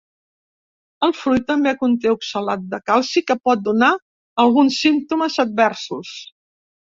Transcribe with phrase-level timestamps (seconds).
[1.07, 3.91] El fruit també conté oxalat de calci que pot donar
[4.45, 6.17] alguns símptomes adversos.